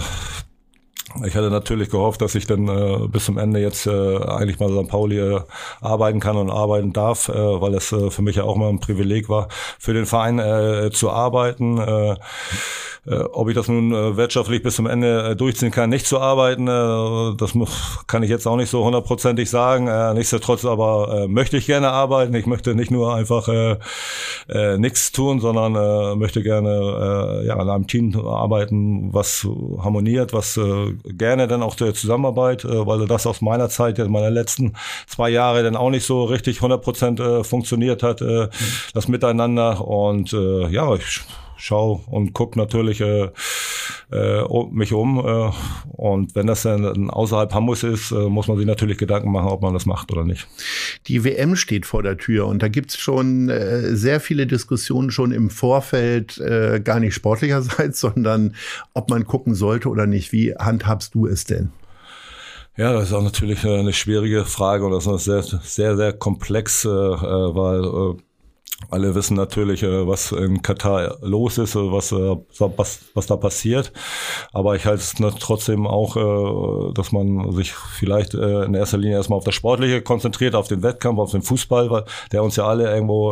ich 1.25 1.36
hatte 1.36 1.50
natürlich 1.50 1.89
gehofft, 1.89 2.22
dass 2.22 2.33
ich 2.36 2.48
dann 2.48 2.67
äh, 2.67 3.07
bis 3.07 3.25
zum 3.25 3.38
Ende 3.38 3.60
jetzt 3.60 3.86
äh, 3.86 4.17
eigentlich 4.17 4.60
mal 4.60 4.69
St. 4.69 4.89
Pauli 4.89 5.19
äh, 5.19 5.41
arbeiten 5.81 6.19
kann 6.19 6.38
und 6.38 6.50
arbeiten 6.50 6.93
darf, 6.93 7.29
äh, 7.29 7.33
weil 7.33 7.75
es 7.75 7.91
äh, 7.91 8.10
für 8.10 8.22
mich 8.22 8.38
ja 8.38 8.43
auch 8.43 8.55
mal 8.55 8.69
ein 8.69 8.79
Privileg 8.79 9.29
war, 9.29 9.48
für 9.79 9.93
den 9.93 10.05
Verein 10.05 10.39
äh, 10.39 10.89
zu 10.91 11.12
arbeiten. 11.12 11.77
Äh, 11.77 12.15
ob 13.05 13.50
ich 13.50 13.55
das 13.55 13.67
nun 13.67 13.91
äh, 13.91 14.15
wirtschaftlich 14.15 14.63
bis 14.63 14.77
zum 14.77 14.88
Ende 14.88 15.31
äh, 15.31 15.36
durchziehen 15.36 15.72
kann, 15.72 15.89
nicht 15.89 16.05
zu 16.05 16.22
arbeiten, 16.22 16.69
äh, 16.69 17.36
das 17.38 17.53
muss, 17.53 18.00
kann 18.07 18.24
ich 18.24 18.29
jetzt 18.29 18.48
auch 18.48 18.55
nicht 18.55 18.69
so 18.69 18.86
hundertprozentig 18.86 19.50
sagen. 19.50 19.88
Äh, 19.88 20.13
nichtsdestotrotz 20.13 20.63
aber 20.63 21.24
äh, 21.24 21.27
möchte 21.27 21.57
ich 21.57 21.65
gerne 21.65 21.89
arbeiten. 21.89 22.33
Ich 22.33 22.45
möchte 22.45 22.75
nicht 22.75 22.91
nur 22.91 23.13
einfach 23.13 23.50
äh, 23.50 23.75
äh, 24.48 24.77
nichts 24.77 25.12
tun, 25.12 25.41
sondern 25.41 25.75
äh, 25.75 26.15
möchte 26.15 26.41
gerne 26.43 27.41
äh, 27.43 27.48
ja, 27.48 27.57
an 27.57 27.69
einem 27.69 27.88
Team 27.88 28.15
arbeiten, 28.25 29.13
was 29.13 29.45
harmoniert, 29.79 30.31
was 30.31 30.55
äh, 30.55 30.93
gerne 31.03 31.50
dann 31.50 31.62
auch 31.62 31.75
der 31.75 31.93
Zusammenarbeit, 31.93 32.63
äh, 32.63 32.88
weil 32.88 33.05
das 33.05 33.27
aus 33.27 33.41
meiner 33.41 33.67
Zeit, 33.67 33.98
meiner 33.98 34.31
letzten 34.31 34.75
zwei 35.07 35.29
Jahre 35.29 35.62
dann 35.63 35.75
auch 35.75 35.89
nicht 35.89 36.05
so 36.05 36.24
richtig 36.24 36.57
100 36.57 36.81
Prozent 36.81 37.19
äh, 37.19 37.43
funktioniert 37.43 38.01
hat, 38.01 38.22
äh, 38.22 38.48
das 38.93 39.10
Miteinander. 39.10 39.86
Und 39.86 40.31
äh, 40.31 40.69
ja, 40.69 40.95
ich 40.95 41.22
schau 41.57 42.03
und 42.07 42.33
guck 42.33 42.55
natürlich 42.55 43.01
äh, 43.01 43.29
äh, 44.12 44.43
mich 44.72 44.93
um. 44.93 45.19
Äh, 45.19 45.51
und 45.91 46.36
wenn 46.36 46.48
das 46.48 46.63
dann 46.63 47.10
außerhalb 47.10 47.53
Hamburgs 47.53 47.83
ist, 47.83 48.12
äh, 48.12 48.29
muss 48.29 48.48
man 48.48 48.57
sich 48.57 48.65
natürlich 48.65 48.98
Gedanken 48.98 49.31
machen, 49.31 49.50
ob 49.50 49.62
man 49.62 49.74
das 49.74 49.86
macht 49.86 50.12
oder 50.12 50.24
nicht. 50.24 50.48
Die 51.07 51.24
WM 51.24 51.55
steht 51.55 51.86
vor 51.86 52.03
der 52.03 52.17
Tür 52.17 52.48
und 52.48 52.62
da 52.62 52.67
gibt's 52.67 52.98
schon 52.98 53.50
äh, 53.50 53.95
sehr 53.95 54.19
viele 54.19 54.48
Diskussionen 54.48 55.12
schon 55.12 55.31
im 55.31 55.50
Vorfeld, 55.50 56.38
äh, 56.39 56.81
gar 56.83 57.00
nicht 57.00 57.13
sportlicherseits, 57.13 58.00
sondern 58.00 58.55
ob 58.93 59.10
man 59.10 59.25
gucken 59.25 59.55
sollte 59.55 59.89
oder 59.89 60.05
nicht. 60.05 60.31
Wie 60.31 60.53
handhabst 60.55 61.15
du 61.15 61.27
es 61.27 61.43
denn? 61.45 61.72
Ja, 62.75 62.91
das 62.91 63.10
ist 63.10 63.13
auch 63.13 63.22
natürlich 63.22 63.63
eine 63.65 63.93
schwierige 63.93 64.45
Frage 64.45 64.86
und 64.86 64.93
das 64.93 65.05
ist 65.05 65.25
sehr, 65.25 65.43
sehr, 65.43 65.95
sehr 65.95 66.13
komplex, 66.13 66.86
äh, 66.86 66.89
weil 66.89 67.83
äh, 67.83 68.22
alle 68.89 69.15
wissen 69.15 69.35
natürlich, 69.35 69.83
äh, 69.83 70.07
was 70.07 70.31
in 70.31 70.61
Katar 70.61 71.17
los 71.21 71.57
ist, 71.57 71.75
äh, 71.75 71.91
was, 71.91 72.11
äh, 72.11 72.35
was, 72.59 72.99
was 73.13 73.25
da 73.27 73.35
passiert. 73.37 73.91
Aber 74.51 74.75
ich 74.75 74.85
halte 74.85 75.01
es 75.01 75.13
trotzdem 75.39 75.87
auch, 75.87 76.93
dass 76.93 77.11
man 77.11 77.51
sich 77.53 77.73
vielleicht 77.73 78.33
in 78.33 78.73
erster 78.73 78.97
Linie 78.97 79.17
erstmal 79.17 79.37
auf 79.37 79.43
das 79.43 79.55
Sportliche 79.55 80.01
konzentriert, 80.01 80.55
auf 80.55 80.67
den 80.67 80.83
Wettkampf, 80.83 81.19
auf 81.19 81.31
den 81.31 81.41
Fußball, 81.41 82.05
der 82.31 82.43
uns 82.43 82.55
ja 82.55 82.65
alle 82.65 82.93
irgendwo 82.93 83.31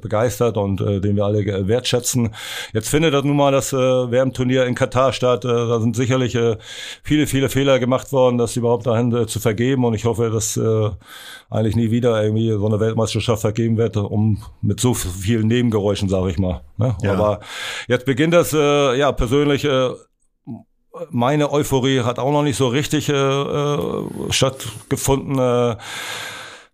begeistert 0.00 0.56
und 0.56 0.80
den 0.80 1.16
wir 1.16 1.24
alle 1.24 1.68
wertschätzen. 1.68 2.34
Jetzt 2.72 2.88
findet 2.88 3.14
das 3.14 3.24
nun 3.24 3.36
mal 3.36 3.52
das 3.52 3.72
WM-Turnier 3.72 4.66
in 4.66 4.74
Katar 4.74 5.12
statt. 5.12 5.44
Da 5.44 5.80
sind 5.80 5.96
sicherlich 5.96 6.38
viele, 7.02 7.26
viele 7.26 7.48
Fehler 7.48 7.78
gemacht 7.78 8.12
worden, 8.12 8.38
das 8.38 8.56
überhaupt 8.56 8.86
dahin 8.86 9.26
zu 9.26 9.40
vergeben. 9.40 9.84
Und 9.84 9.94
ich 9.94 10.04
hoffe, 10.04 10.30
dass 10.30 10.58
eigentlich 11.50 11.76
nie 11.76 11.90
wieder 11.90 12.22
irgendwie 12.22 12.50
so 12.50 12.66
eine 12.66 12.80
Weltmeisterschaft 12.80 13.42
vergeben 13.42 13.76
wird, 13.76 13.96
um 13.96 14.42
mit 14.62 14.80
so 14.80 14.94
vielen 14.94 15.48
Nebengeräuschen, 15.48 16.08
sage 16.08 16.30
ich 16.30 16.38
mal. 16.38 16.62
Ne? 16.76 16.96
Ja. 17.02 17.12
Aber 17.12 17.40
jetzt 17.88 18.06
beginnt 18.06 18.34
das, 18.34 18.52
äh, 18.52 18.96
ja, 18.96 19.12
persönlich, 19.12 19.64
äh, 19.64 19.90
meine 21.10 21.52
Euphorie 21.52 22.00
hat 22.00 22.18
auch 22.18 22.32
noch 22.32 22.42
nicht 22.42 22.56
so 22.56 22.68
richtig 22.68 23.08
äh, 23.08 23.12
äh 23.12 24.06
stattgefunden. 24.30 25.38
Äh, 25.38 25.76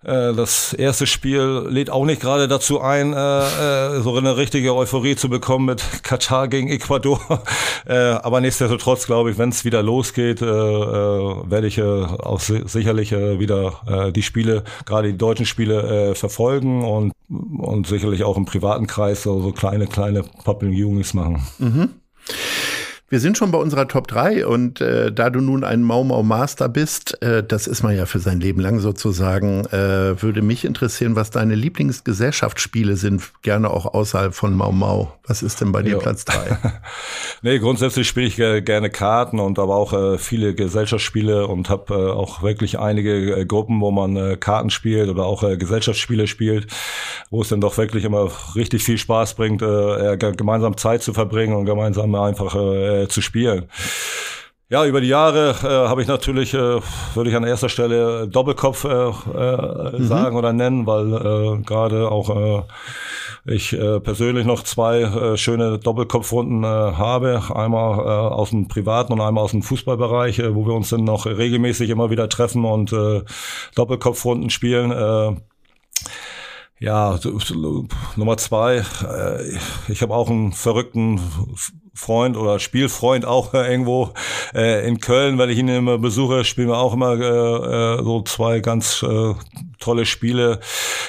äh, 0.06 0.34
das 0.34 0.72
erste 0.72 1.06
Spiel 1.06 1.66
lädt 1.68 1.90
auch 1.90 2.04
nicht 2.04 2.20
gerade 2.20 2.46
dazu 2.48 2.80
ein, 2.80 3.12
äh, 3.12 4.00
so 4.00 4.16
eine 4.16 4.36
richtige 4.36 4.74
Euphorie 4.74 5.16
zu 5.16 5.28
bekommen 5.28 5.66
mit 5.66 5.82
Katar 6.02 6.48
gegen 6.48 6.68
Ecuador. 6.68 7.20
aber 7.86 8.40
nichtsdestotrotz 8.40 9.06
glaube 9.06 9.30
ich, 9.30 9.38
wenn 9.38 9.50
es 9.50 9.64
wieder 9.64 9.82
losgeht, 9.82 10.40
werde 10.40 11.66
ich 11.66 11.80
auch 11.82 12.40
sicherlich 12.40 13.12
wieder 13.12 14.12
die 14.12 14.22
Spiele, 14.22 14.64
gerade 14.84 15.12
die 15.12 15.18
deutschen 15.18 15.46
Spiele, 15.46 16.14
verfolgen 16.14 16.84
und, 16.84 17.12
und 17.28 17.86
sicherlich 17.86 18.24
auch 18.24 18.36
im 18.36 18.44
privaten 18.44 18.86
Kreis 18.86 19.22
so, 19.22 19.40
so 19.40 19.52
kleine, 19.52 19.86
kleine 19.86 20.22
Pappeljunis 20.22 21.14
machen. 21.14 21.42
Mhm. 21.58 21.90
Wir 23.08 23.20
sind 23.20 23.38
schon 23.38 23.52
bei 23.52 23.58
unserer 23.58 23.86
Top 23.86 24.08
3 24.08 24.48
und 24.48 24.80
äh, 24.80 25.12
da 25.12 25.30
du 25.30 25.40
nun 25.40 25.62
ein 25.62 25.84
Mau 25.84 26.02
Mau 26.02 26.24
Master 26.24 26.68
bist, 26.68 27.22
äh, 27.22 27.44
das 27.44 27.68
ist 27.68 27.84
man 27.84 27.96
ja 27.96 28.04
für 28.04 28.18
sein 28.18 28.40
Leben 28.40 28.60
lang 28.60 28.80
sozusagen, 28.80 29.64
äh, 29.66 30.20
würde 30.20 30.42
mich 30.42 30.64
interessieren, 30.64 31.14
was 31.14 31.30
deine 31.30 31.54
Lieblingsgesellschaftsspiele 31.54 32.96
sind, 32.96 33.22
gerne 33.42 33.70
auch 33.70 33.94
außerhalb 33.94 34.34
von 34.34 34.56
Mau 34.56 34.72
Mau. 34.72 35.12
Was 35.24 35.44
ist 35.44 35.60
denn 35.60 35.70
bei 35.70 35.82
dir 35.82 35.92
ja. 35.92 35.98
Platz 35.98 36.24
3? 36.24 36.58
nee, 37.42 37.60
grundsätzlich 37.60 38.08
spiele 38.08 38.26
ich 38.26 38.40
äh, 38.40 38.60
gerne 38.60 38.90
Karten 38.90 39.38
und 39.38 39.60
aber 39.60 39.76
auch 39.76 39.92
äh, 39.92 40.18
viele 40.18 40.56
Gesellschaftsspiele 40.56 41.46
und 41.46 41.70
habe 41.70 41.94
äh, 41.94 42.10
auch 42.10 42.42
wirklich 42.42 42.80
einige 42.80 43.36
äh, 43.36 43.46
Gruppen, 43.46 43.80
wo 43.82 43.92
man 43.92 44.16
äh, 44.16 44.36
Karten 44.36 44.70
spielt 44.70 45.08
oder 45.08 45.26
auch 45.26 45.44
äh, 45.44 45.56
Gesellschaftsspiele 45.56 46.26
spielt, 46.26 46.72
wo 47.30 47.42
es 47.42 47.50
dann 47.50 47.60
doch 47.60 47.78
wirklich 47.78 48.02
immer 48.02 48.32
richtig 48.56 48.82
viel 48.82 48.98
Spaß 48.98 49.34
bringt, 49.34 49.62
äh, 49.62 50.16
gemeinsam 50.16 50.76
Zeit 50.76 51.04
zu 51.04 51.12
verbringen 51.12 51.54
und 51.54 51.66
gemeinsam 51.66 52.12
einfach 52.16 52.56
äh, 53.02 53.08
zu 53.08 53.20
spielen. 53.20 53.66
Ja, 54.68 54.84
über 54.84 55.00
die 55.00 55.06
Jahre 55.06 55.50
äh, 55.62 55.88
habe 55.88 56.02
ich 56.02 56.08
natürlich, 56.08 56.52
äh, 56.52 56.80
würde 57.14 57.30
ich 57.30 57.36
an 57.36 57.44
erster 57.44 57.68
Stelle 57.68 58.26
Doppelkopf 58.26 58.84
äh, 58.84 58.88
äh, 58.88 59.98
mhm. 59.98 60.06
sagen 60.08 60.36
oder 60.36 60.52
nennen, 60.52 60.88
weil 60.88 61.12
äh, 61.12 61.62
gerade 61.62 62.10
auch 62.10 62.30
äh, 62.30 62.62
ich 63.44 63.72
äh, 63.72 64.00
persönlich 64.00 64.44
noch 64.44 64.64
zwei 64.64 65.02
äh, 65.02 65.36
schöne 65.36 65.78
Doppelkopfrunden 65.78 66.64
äh, 66.64 66.66
habe. 66.66 67.42
Einmal 67.54 67.98
äh, 68.00 68.34
aus 68.34 68.50
dem 68.50 68.66
privaten 68.66 69.12
und 69.12 69.20
einmal 69.20 69.44
aus 69.44 69.52
dem 69.52 69.62
Fußballbereich, 69.62 70.40
äh, 70.40 70.52
wo 70.56 70.66
wir 70.66 70.74
uns 70.74 70.90
dann 70.90 71.04
noch 71.04 71.26
regelmäßig 71.26 71.88
immer 71.88 72.10
wieder 72.10 72.28
treffen 72.28 72.64
und 72.64 72.92
äh, 72.92 73.22
Doppelkopfrunden 73.76 74.50
spielen. 74.50 74.90
Äh, 74.90 75.36
ja, 76.78 77.18
Nummer 78.16 78.36
zwei, 78.36 78.84
äh, 79.02 79.58
ich 79.88 80.02
habe 80.02 80.14
auch 80.14 80.28
einen 80.28 80.52
verrückten 80.52 81.20
Freund 81.94 82.36
oder 82.36 82.58
Spielfreund 82.58 83.24
auch 83.24 83.54
äh, 83.54 83.70
irgendwo 83.70 84.12
äh, 84.54 84.86
in 84.86 85.00
Köln, 85.00 85.38
weil 85.38 85.48
ich 85.48 85.58
ihn 85.58 85.68
immer 85.68 85.96
besuche, 85.96 86.44
spielen 86.44 86.68
wir 86.68 86.76
auch 86.76 86.92
immer 86.92 87.16
so 88.02 88.22
zwei 88.22 88.60
ganz 88.60 89.04
tolle 89.78 90.04
Spiele. 90.04 90.60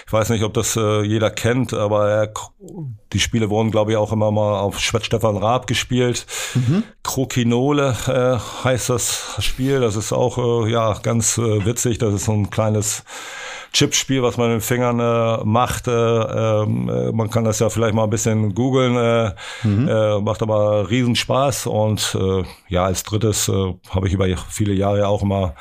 Ich 0.06 0.14
weiß 0.14 0.30
nicht, 0.30 0.44
ob 0.44 0.54
das 0.54 0.76
jeder 0.76 1.30
kennt, 1.32 1.74
aber 1.74 2.10
er, 2.10 2.34
die 3.12 3.20
Spiele 3.20 3.50
wurden, 3.50 3.72
glaube 3.72 3.92
ich, 3.92 3.98
auch 3.98 4.14
immer 4.14 4.32
mal 4.32 4.60
auf 4.60 4.80
Stefan 4.80 5.36
Raab 5.36 5.68
gespielt. 5.68 6.26
Mhm. 6.56 6.84
Krokinole 7.04 7.96
heißt 8.64 8.90
das 8.90 9.36
Spiel. 9.40 9.82
Das 9.82 9.96
ist 9.96 10.14
auch 10.14 10.66
ja 10.68 10.94
ganz 11.00 11.38
witzig. 11.38 11.98
Das 11.98 12.14
ist 12.14 12.26
so 12.26 12.34
ein 12.34 12.50
kleines 12.50 13.04
Chipspiel, 13.78 14.24
was 14.24 14.38
man 14.38 14.48
mit 14.48 14.56
den 14.56 14.62
Fingern 14.62 15.00
äh, 15.00 15.44
macht. 15.46 15.88
Äh, 15.88 15.92
ähm, 15.92 16.90
äh, 16.90 17.12
man 17.12 17.30
kann 17.30 17.44
das 17.44 17.60
ja 17.60 17.70
vielleicht 17.70 17.94
mal 17.94 18.06
ein 18.06 18.10
bisschen 18.10 18.56
googeln. 18.56 18.98
Äh, 18.98 19.36
mhm. 19.64 19.88
äh, 19.88 20.20
macht 20.20 20.42
aber 20.42 20.90
riesen 20.90 21.16
Spaß. 21.16 21.68
Und 21.68 22.18
äh, 22.20 22.44
ja, 22.70 22.86
als 22.86 23.04
drittes 23.04 23.52
habe 23.90 24.08
ich 24.08 24.14
über 24.14 24.26
viele 24.50 24.74
Jahre 24.74 25.08
auch 25.08 25.22
immer 25.22 25.54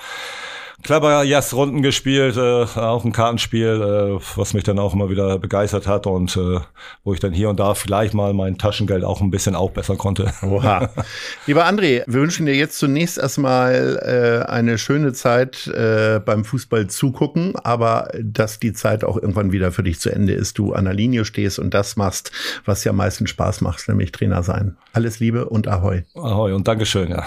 Klapperjazz-Runden 0.87 1.83
gespielt, 1.83 2.37
äh, 2.37 2.65
auch 2.79 3.05
ein 3.05 3.11
Kartenspiel, 3.11 4.19
äh, 4.21 4.25
was 4.37 4.55
mich 4.55 4.63
dann 4.63 4.79
auch 4.79 4.95
immer 4.95 5.11
wieder 5.11 5.37
begeistert 5.39 5.89
hat 5.89 6.07
und 6.07 6.37
äh, 6.37 6.61
wo 7.03 7.13
ich 7.13 7.19
dann 7.19 7.33
hier 7.33 7.51
und 7.51 7.59
da 7.59 7.75
vielleicht 7.75 8.15
mal 8.15 8.33
mein 8.35 8.57
Taschengeld 8.57 9.03
auch 9.03 9.21
ein 9.21 9.33
bisschen 9.33 9.57
aufbessern 9.57 9.99
konnte. 9.99 10.33
Oha. 10.43 10.89
Lieber 11.47 11.67
André, 11.67 12.05
wir 12.07 12.21
wünschen 12.21 12.47
dir 12.47 12.55
jetzt 12.55 12.79
zunächst 12.79 13.19
erstmal 13.19 14.45
äh, 14.47 14.49
eine 14.49 14.79
schöne 14.79 15.13
Zeit 15.13 15.67
äh, 15.67 16.21
beim 16.25 16.45
Fußball 16.45 16.87
zugucken, 16.87 17.57
aber 17.57 18.09
dass 18.23 18.61
die 18.61 18.73
Zeit 18.73 19.03
auch 19.03 19.17
irgendwann 19.17 19.51
wieder 19.51 19.73
für 19.73 19.83
dich 19.83 19.99
zu 19.99 20.11
Ende 20.11 20.35
ist, 20.35 20.57
du 20.57 20.73
an 20.73 20.85
der 20.85 20.95
Linie 20.95 21.25
stehst 21.25 21.59
und 21.59 21.75
das 21.75 21.97
machst, 21.97 22.31
was 22.65 22.85
ja 22.85 22.93
meistens 22.93 23.31
Spaß 23.31 23.61
macht, 23.61 23.89
nämlich 23.89 24.13
Trainer 24.13 24.45
sein. 24.45 24.77
Alles 24.93 25.19
Liebe 25.19 25.47
und 25.47 25.67
Ahoi. 25.67 26.05
Ahoi 26.15 26.53
und 26.53 26.69
Dankeschön, 26.69 27.11
ja. 27.11 27.27